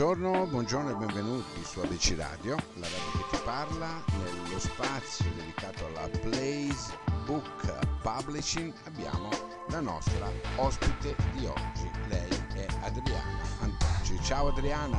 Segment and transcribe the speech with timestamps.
[0.00, 4.02] Buongiorno, buongiorno e benvenuti su ABC Radio, la radio che ti parla.
[4.16, 6.96] Nello spazio dedicato alla Plays
[7.26, 9.28] Book Publishing abbiamo
[9.68, 11.90] la nostra ospite di oggi.
[12.08, 14.18] Lei è Adriana Antucci.
[14.22, 14.98] Ciao Adriana.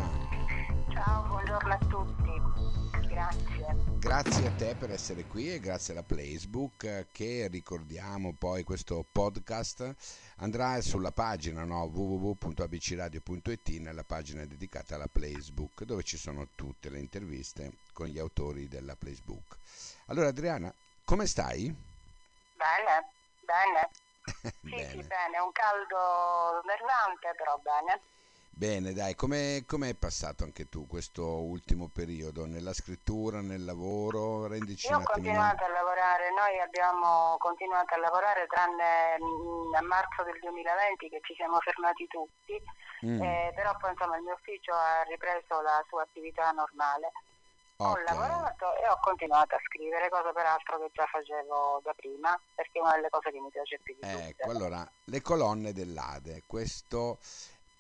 [0.94, 2.31] Ciao, buongiorno a tutti.
[3.12, 3.76] Grazie.
[4.00, 9.96] Grazie a te per essere qui e grazie alla Playbook che ricordiamo poi questo podcast
[10.38, 17.00] andrà sulla pagina no, www.abcradio.it nella pagina dedicata alla Playbook dove ci sono tutte le
[17.00, 19.58] interviste con gli autori della Playbook.
[20.06, 20.74] Allora Adriana,
[21.04, 21.64] come stai?
[22.56, 23.90] Bene, bene.
[24.64, 24.90] sì, bene.
[24.90, 28.00] sì, bene, un caldo nervante però bene.
[28.54, 34.46] Bene, dai, come è passato anche tu questo ultimo periodo nella scrittura, nel lavoro?
[34.48, 40.24] Rendici Io ho continuato a lavorare, noi abbiamo continuato a lavorare tranne mm, a marzo
[40.24, 42.62] del 2020 che ci siamo fermati tutti,
[43.06, 47.12] Mm, eh, però poi insomma il mio ufficio ha ripreso la sua attività normale.
[47.78, 48.04] Ho ok.
[48.06, 52.82] lavorato e ho continuato a scrivere, cosa peraltro che già facevo da prima, perché è
[52.82, 54.28] una delle cose che mi piace più di tutte.
[54.28, 57.18] Ecco, allora, Le colonne dell'Ade, questo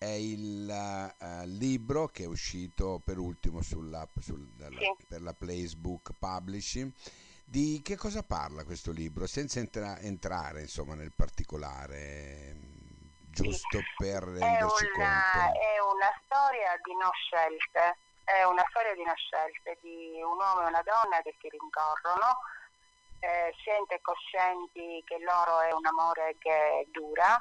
[0.01, 4.95] è il eh, libro che è uscito per ultimo sulla, sul- dalla- Sì.
[5.07, 6.91] per la Placebook Publishing.
[7.45, 9.27] Di che cosa parla questo libro?
[9.27, 15.59] Senza entra- entrare insomma nel particolare, mm, giusto per È renderci una, conto.
[15.59, 20.61] è una storia di no scelte, è una storia di no scelte, di un uomo
[20.65, 22.39] e una donna che si rincorrono,
[23.19, 27.37] eh, scienti e coscienti che loro è un amore che dura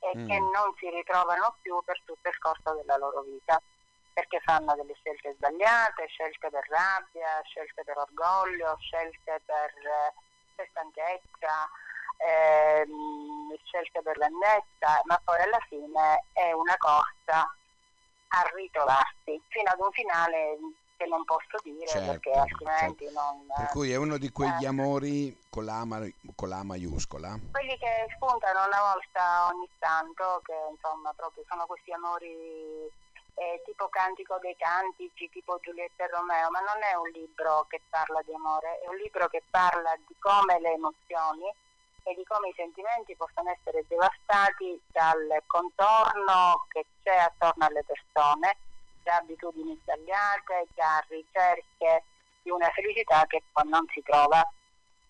[0.00, 0.28] e Mm.
[0.28, 3.60] che non si ritrovano più per tutto il corso della loro vita,
[4.12, 10.12] perché fanno delle scelte sbagliate, scelte per rabbia, scelte per orgoglio, scelte per, eh,
[10.54, 11.68] per stanchezza,
[12.18, 17.54] ehm, scelte per vendetta, ma poi alla fine è una corsa
[18.30, 20.58] a ritrovarsi fino ad un finale
[20.98, 23.46] che non posso dire Certo, perché altrimenti non...
[23.56, 25.86] Per cui è uno di quegli eh, amori con la,
[26.34, 27.38] con la maiuscola.
[27.52, 32.90] quelli che spuntano una volta ogni tanto, che insomma proprio sono questi amori
[33.38, 37.80] eh, tipo Cantico dei Cantici, tipo Giulietta e Romeo, ma non è un libro che
[37.88, 41.46] parla di amore, è un libro che parla di come le emozioni
[42.02, 48.56] e di come i sentimenti possono essere devastati dal contorno che c'è attorno alle persone,
[49.08, 52.04] da abitudini sbagliate, da ricerche
[52.42, 54.44] di una felicità che poi non si trova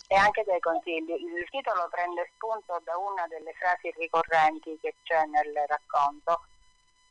[0.07, 1.11] e anche dei consigli.
[1.11, 6.47] Il titolo prende spunto da una delle frasi ricorrenti che c'è nel racconto,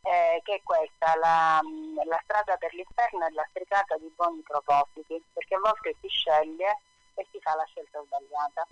[0.03, 1.59] eh, che è questa, la,
[2.05, 6.79] la strada per l'inferno è lastricata di buoni propositi, perché a volte si sceglie
[7.15, 8.65] e si fa la scelta sbagliata.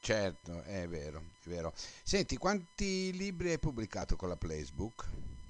[0.00, 1.72] Certo, è vero, è vero.
[1.76, 5.04] Senti, quanti libri hai pubblicato con la Placebook?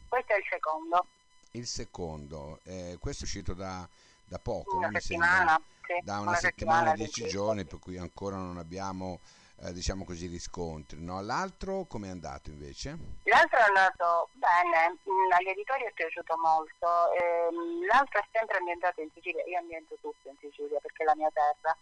[0.08, 1.06] Questo è il secondo,
[1.54, 3.86] Il secondo, eh, questo è uscito da,
[4.24, 5.60] da poco, una settimana.
[5.82, 9.20] sì, da una, settimana, dieci sì, giorni, per cui ancora non abbiamo,
[9.60, 11.04] eh, diciamo così, riscontri.
[11.04, 11.20] No?
[11.20, 12.96] L'altro come è andato invece?
[13.24, 19.02] L'altro è andato bene, mm, agli editori è piaciuto molto, ehm, l'altro è sempre ambientato
[19.02, 21.76] in Sicilia, io ambiento tutto in Sicilia perché è la mia terra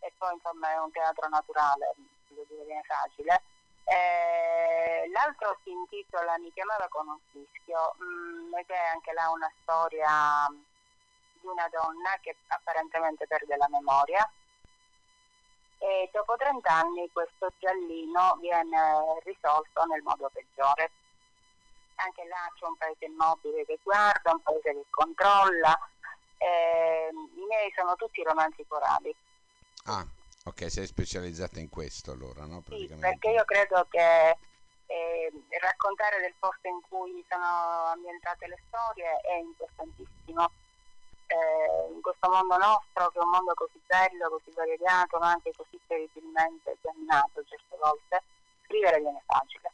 [0.00, 1.94] e poi insomma è un teatro naturale,
[2.26, 3.40] dire viene facile.
[3.84, 9.50] Eh, l'altro si intitola Mi chiamava con un fischio mm, ed è anche là una
[9.62, 10.46] storia
[11.40, 14.30] di una donna che apparentemente perde la memoria
[15.82, 20.92] e dopo 30 anni questo giallino viene risolto nel modo peggiore.
[21.96, 25.76] Anche là c'è un paese immobile che guarda, un paese che controlla.
[26.38, 29.12] eh, I miei sono tutti romanzi corali.
[29.86, 30.06] Ah,
[30.44, 32.62] ok, sei specializzata in questo allora, no?
[32.68, 34.36] Sì, perché io credo che
[34.86, 40.50] eh, raccontare del posto in cui sono ambientate le storie è importantissimo.
[41.26, 45.50] Eh, in questo mondo nostro, che è un mondo così bello, così variegato, ma anche
[45.56, 48.22] così terribilmente dannato certe volte,
[48.64, 49.72] scrivere viene facile.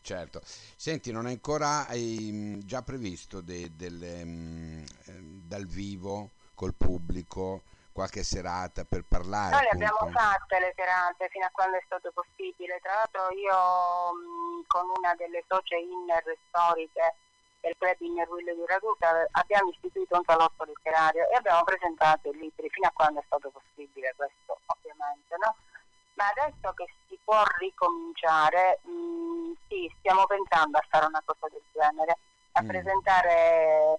[0.00, 0.40] Certo.
[0.42, 6.74] Senti, non hai ancora hai, mh, già previsto de- delle, mh, ehm, dal vivo col
[6.74, 7.62] pubblico
[8.00, 9.50] qualche serata per parlare?
[9.52, 9.84] Noi le appunto?
[9.84, 12.80] abbiamo fatte le serate fino a quando è stato possibile.
[12.80, 17.14] Tra l'altro io con una delle socie inner storiche
[17.60, 22.38] del club Inner Will di Ragusa abbiamo istituito un salotto letterario e abbiamo presentato i
[22.38, 25.54] libri fino a quando è stato possibile questo ovviamente, no?
[26.14, 31.62] Ma adesso che si può ricominciare, mh, sì, stiamo pensando a fare una cosa del
[31.72, 32.16] genere,
[32.52, 32.68] a Mm.
[32.68, 33.98] presentare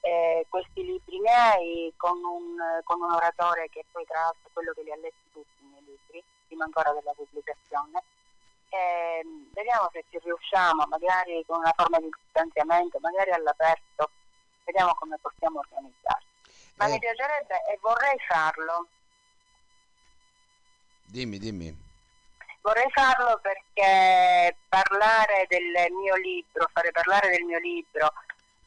[0.00, 4.72] eh, questi libri miei con un, con un oratore che poi tra l'altro è quello
[4.72, 8.02] che li ha letti tutti i miei libri, prima ancora della pubblicazione.
[8.70, 14.10] E, vediamo se ci riusciamo, magari con una forma di distanziamento, magari all'aperto,
[14.64, 16.26] vediamo come possiamo organizzarci.
[16.76, 16.90] Ma Eh.
[16.90, 18.86] mi piacerebbe e vorrei farlo.
[21.04, 21.88] Dimmi, dimmi.
[22.62, 28.12] Vorrei farlo perché parlare del mio libro, fare parlare del mio libro,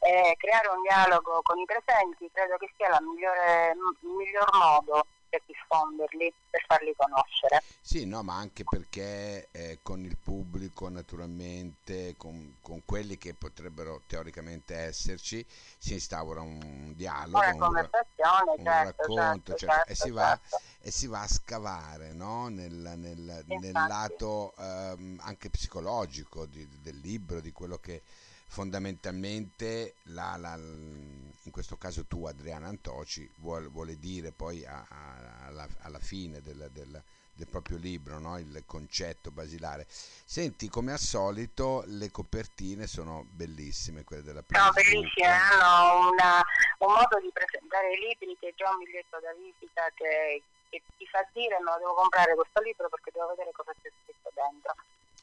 [0.04, 5.42] e creare un dialogo con i presenti, credo che sia migliore- il miglior modo per
[5.46, 7.62] diffonderli, per farli conoscere.
[7.80, 14.02] Sì, no, ma anche perché eh, con il pubblico, naturalmente, con, con quelli che potrebbero
[14.06, 15.44] teoricamente esserci,
[15.78, 20.10] si instaura un dialogo, Una un, conversazione, un certo, racconto, certo, certo, e, certo, si
[20.10, 20.64] va, certo.
[20.80, 22.48] e si va a scavare no?
[22.48, 28.02] nel, nel- nel lato ehm, anche psicologico di- del libro, di quello che
[28.46, 35.46] fondamentalmente la- la- in questo caso tu Adriana Antoci vuol- vuole dire poi a- a-
[35.46, 37.02] alla, alla fine del, del-
[37.36, 38.38] del proprio libro, no?
[38.38, 39.86] il concetto basilare.
[39.88, 45.02] Senti, come al solito le copertine sono bellissime, quelle della No, Facebook.
[45.02, 46.42] bellissime, hanno una-
[46.78, 50.82] un modo di presentare i libri che è già un biglietto da visita che, che
[50.96, 54.72] ti fa dire lo devo comprare questo libro perché devo vedere cosa c'è scritto dentro.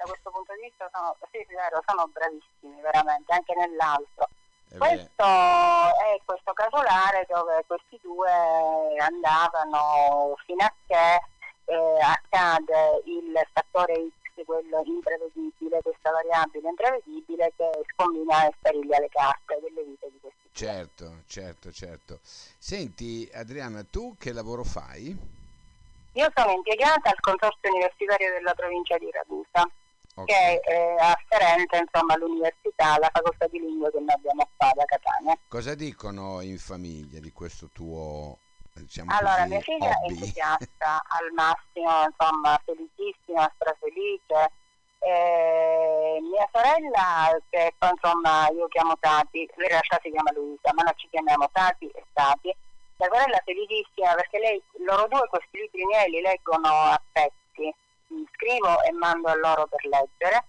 [0.01, 4.27] Da questo punto di vista sono, sì, sì, vero, sono bravissimi veramente, anche nell'altro.
[4.71, 8.31] Eh Questo è questo casolare dove questi due
[8.97, 11.21] andavano fino a che
[11.65, 13.93] eh, accade il fattore
[14.33, 20.19] X, quello imprevedibile, questa variabile imprevedibile che scombina e spariglia le carte delle vite di
[20.19, 20.51] questi due.
[20.51, 22.19] Certo, certo, certo.
[22.23, 25.15] Senti, Adriana, tu che lavoro fai?
[26.13, 29.69] Io sono impiegata al Consorzio Universitario della provincia di Ragusa,
[30.15, 30.25] Ok.
[30.25, 35.37] che è afferente insomma, all'università, alla facoltà di lingue che noi abbiamo qua da Catania.
[35.47, 38.37] Cosa dicono in famiglia di questo tuo,
[38.73, 40.13] diciamo Allora, così, mia figlia è hobby?
[40.19, 44.51] entusiasta al massimo, insomma, felicissima, strafelice.
[45.03, 50.83] E mia sorella, che poi insomma io chiamo Tati, in realtà si chiama Luisa, ma
[50.83, 52.53] noi ci chiamiamo Tati e Tati.
[52.97, 57.40] Mia sorella è felicissima perché lei, loro due questi libri miei li leggono a pezzi,
[58.33, 60.45] scrivo e mando a loro per leggere.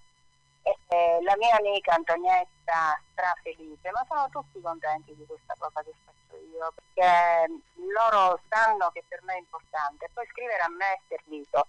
[0.63, 5.93] E, eh, la mia amica Antonietta strafelice, ma sono tutti contenti di questa cosa che
[6.05, 7.47] faccio io, perché
[7.93, 10.09] loro sanno che per me è importante.
[10.13, 11.67] Poi scrivere a me è servito,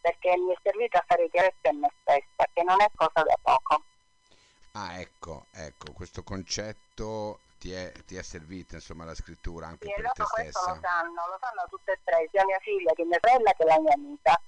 [0.00, 3.38] perché mi è servito a fare chiarezza in me stessa, che non è cosa da
[3.40, 3.84] poco.
[4.72, 9.94] Ah, ecco, ecco, questo concetto ti è, ti è servito, insomma, la scrittura anche E
[9.94, 10.80] per loro te questo lo stessa.
[10.80, 13.94] sanno, lo sanno tutte e tre, sia mia figlia che mia sorella che la mia
[13.94, 14.40] amica,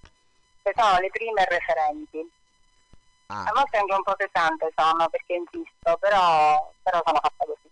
[0.62, 2.30] che sono le prime referenti.
[3.26, 7.70] Ah, A volte anche un po' pesante sono perché insisto, però, però sono fatta così.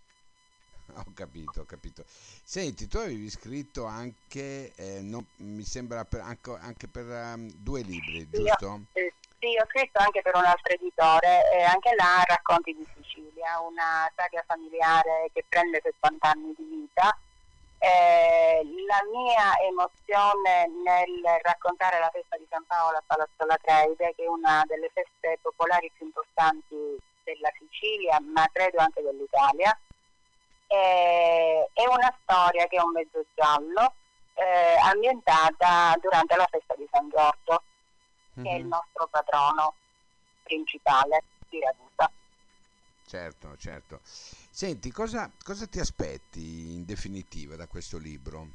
[0.96, 2.04] ho capito, ho capito.
[2.06, 7.82] Senti, tu avevi scritto anche, eh, no, mi sembra, per- anche, anche per ehm, due
[7.82, 8.80] libri, Sì, giusto?
[8.92, 13.60] Eh, sì, ho scritto anche per un altro editore, e anche là Racconti di Sicilia,
[13.60, 17.16] una saga familiare che prende 70 anni di vita.
[17.82, 24.24] Eh, la mia emozione nel raccontare la festa di San Paolo a Palazzo Latreide, che
[24.24, 26.76] è una delle feste popolari più importanti
[27.24, 29.76] della Sicilia, ma credo anche dell'Italia,
[30.66, 33.94] eh, è una storia che è un mezzo giallo,
[34.34, 37.62] eh, ambientata durante la festa di San Giorgio
[38.42, 39.74] che è il Mhm, nostro patrono
[40.42, 42.10] principale di Ragusa.
[43.06, 44.00] Certo, certo.
[44.04, 48.48] Senti, cosa, cosa ti aspetti in definitiva da questo libro?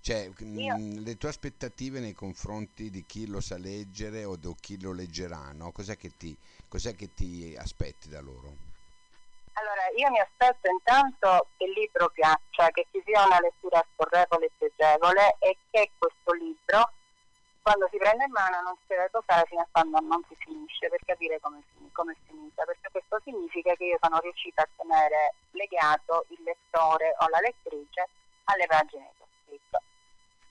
[0.00, 4.54] Cioè, Io- mh, le tue aspettative nei confronti di chi lo sa leggere o di
[4.60, 5.72] chi lo leggerà, no?
[5.72, 6.36] Cos'è che ti,
[6.68, 8.66] cos'è che ti aspetti da loro?
[9.58, 14.46] Allora, io mi aspetto intanto che il libro piaccia, che ci sia una lettura scorrevole
[14.46, 16.92] e piacevole e che questo libro,
[17.68, 20.88] quando si prende in mano, non si deve posare fino a quando non si finisce
[20.88, 21.60] per capire come,
[21.92, 27.14] come è finita, perché questo significa che io sono riuscita a tenere legato il lettore
[27.18, 28.08] o la lettrice
[28.44, 29.82] alle pagine che ho scritto.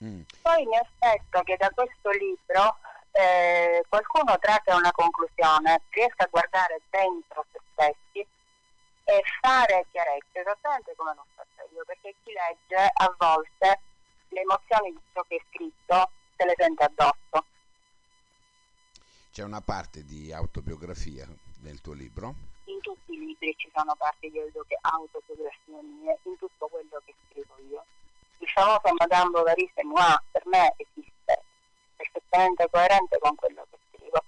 [0.04, 2.78] Mm, Poi mi aspetto che da questo libro
[3.10, 8.26] eh, qualcuno tratta una conclusione, riesca a guardare dentro se stessi
[9.02, 13.80] e fare chiarezza, esattamente come l'ho fatta io, perché chi legge a volte
[14.28, 17.44] le emozioni di ciò che è scritto se le sente addosso.
[19.32, 21.26] C'è una parte di autobiografia
[21.62, 22.34] nel tuo libro?
[22.66, 27.14] In tutti i libri ci sono parti di auto- autobiografie mie, in tutto quello che
[27.28, 27.84] scrivo io.
[28.38, 31.42] Il famoso Madame Bovary c'est moi per me esiste,
[31.96, 34.22] perfettamente coerente con quello che scrivo.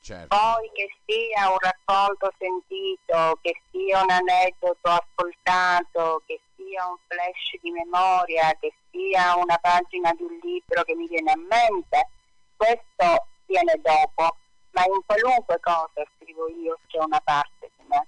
[0.00, 0.36] Certo.
[0.36, 6.40] Poi che sia un racconto sentito, che sia un aneddoto ascoltato, che
[6.76, 11.32] sia un flash di memoria, che sia una pagina di un libro che mi viene
[11.32, 12.08] a mente,
[12.54, 14.36] questo viene dopo,
[14.72, 18.06] ma in qualunque cosa scrivo io c'è una parte di me.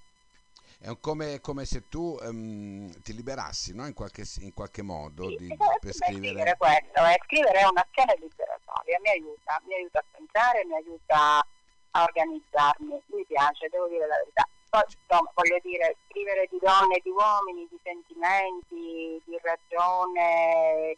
[0.81, 3.87] È come, come se tu um, ti liberassi no?
[3.87, 6.29] in, qualche, in, qualche, modo sì, di, per scrivere.
[6.29, 7.21] scrivere questo, eh.
[7.25, 11.45] scrivere è un'azione liberatoria, mi aiuta, mi aiuta a pensare, mi aiuta
[11.91, 14.47] a organizzarmi, mi piace, devo dire la verità.
[14.71, 20.97] Insomma, voglio dire, scrivere di donne e di uomini, di sentimenti, di ragione,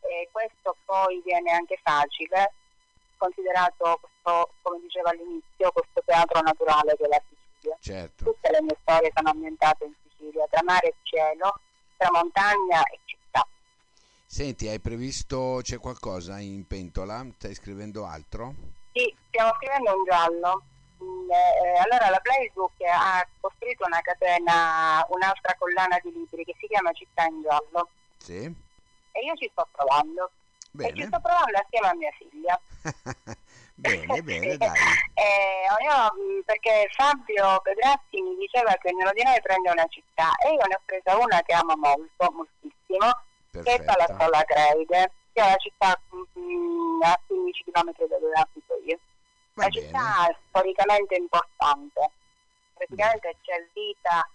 [0.00, 2.52] e questo poi viene anche facile,
[3.16, 7.76] considerato questo, come diceva all'inizio, questo teatro naturale della Sicilia.
[7.80, 8.24] Certo.
[8.24, 11.60] Tutte le mie storie sono ambientate in Sicilia, tra mare e cielo,
[11.96, 13.46] tra montagna e città.
[14.26, 17.24] Senti, hai previsto, c'è qualcosa in pentola?
[17.36, 18.54] Stai scrivendo altro?
[18.92, 20.62] Sì, stiamo scrivendo un giallo.
[21.02, 26.66] Mm, eh, allora la Playbook ha costruito una catena, un'altra collana di libri che si
[26.68, 27.88] chiama Città in giallo.
[28.18, 28.44] Sì.
[29.12, 30.30] E io ci sto provando.
[30.70, 30.90] Bene.
[30.90, 32.60] E ci sto provando assieme a mia figlia.
[33.74, 34.70] bene, bene, dai.
[35.22, 40.34] Eh, io, mm, perché Fabio Pedrazzi mi diceva che ognuno di noi prende una città
[40.44, 43.62] e io ne ho presa una che amo molto, moltissimo, Perfetta.
[43.62, 48.34] che è Palassola Creide, che è una città mh, mm, a 15 km da dove
[48.34, 48.71] abito.
[49.54, 49.86] Va la bene.
[49.86, 52.10] città è storicamente importante,
[52.74, 54.26] praticamente c'è vita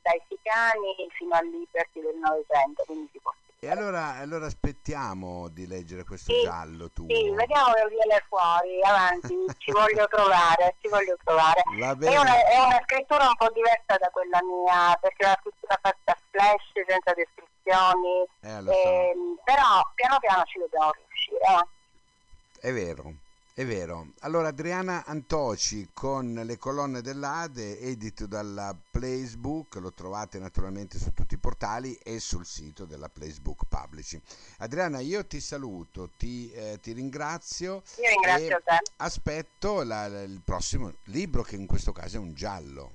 [0.00, 6.04] dai Sicani fino all'Iberti del Novecento, quindi si può E allora, allora aspettiamo di leggere
[6.04, 7.06] questo Sì, giallo tuo.
[7.06, 11.62] Sì, vediamo che viene fuori, avanti, ci voglio trovare, ci voglio trovare.
[11.78, 15.38] Va È una, è una scrittura un po' diversa da quella mia, perché è una
[15.40, 18.72] scrittura fatta a flash, senza descrizioni, Eh, so.
[18.72, 21.38] ehm, però piano piano ci dobbiamo riuscire.
[21.44, 22.68] eh.
[22.68, 23.12] È vero,
[23.54, 24.12] è vero.
[24.20, 31.34] Allora Adriana Antoci con le colonne dell'Ade, edito dalla Placebook, lo trovate naturalmente su tutti
[31.34, 34.22] i portali e sul sito della Placebook Publishing.
[34.58, 37.82] Adriana, io ti saluto, ti, eh, ti ringrazio.
[37.96, 38.78] Io ringrazio te.
[38.96, 42.92] Aspetto la- il prossimo libro che in questo caso è un giallo.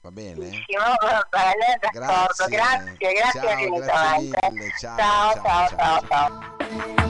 [0.00, 0.36] Va bene?
[0.36, 2.56] Benissimo, va bene, d'accordo, Grazie.
[2.56, 4.72] grazie, grazie Ciao, grazie mille.
[4.78, 6.06] Ciao, ciao, ciao, ciao, ciao.
[6.06, 7.07] ciao.